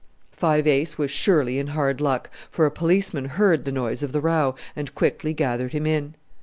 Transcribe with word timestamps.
Five 0.31 0.65
Ace 0.65 0.97
was 0.97 1.11
surely 1.11 1.59
in 1.59 1.67
hard 1.77 2.01
luck, 2.01 2.31
for 2.49 2.65
a 2.65 2.71
policeman 2.71 3.25
heard 3.25 3.65
the 3.65 3.71
noise 3.71 4.01
of 4.01 4.13
the 4.13 4.19
row, 4.19 4.55
and 4.75 4.95
quickly 4.95 5.31
gathered 5.35 5.73
him 5.73 5.85
in. 5.85 6.15